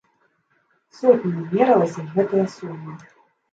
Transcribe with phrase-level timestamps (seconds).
[0.99, 2.93] Сотнямі мералася гэтая сума!